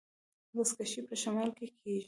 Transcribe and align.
بزکشي 0.55 1.01
په 1.07 1.15
شمال 1.21 1.49
کې 1.57 1.65
کیږي 1.77 1.99